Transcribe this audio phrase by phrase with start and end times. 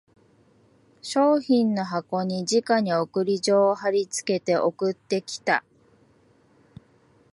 [1.03, 5.63] 商品の箱にじかに送り状を張りつけて送ってきた